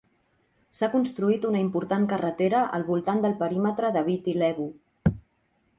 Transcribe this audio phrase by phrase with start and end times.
[0.77, 4.69] S'ha construït una important carretera al voltant del perímetre de Viti Levu.